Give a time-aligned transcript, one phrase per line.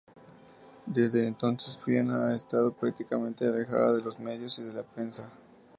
[0.87, 5.31] Desde entonces, Fiona ha estado prácticamente alejada de los medios y de la prensa.